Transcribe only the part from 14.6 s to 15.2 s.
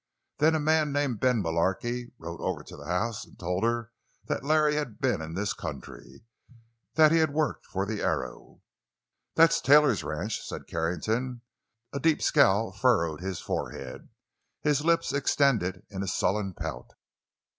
his lips